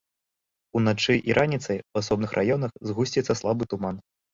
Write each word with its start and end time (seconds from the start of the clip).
Уначы 0.79 1.17
і 1.31 1.37
раніцай 1.39 1.85
у 1.85 1.95
асобных 2.03 2.29
раёнах 2.41 2.71
згусціцца 2.91 3.33
слабы 3.45 3.63
туман. 3.75 4.07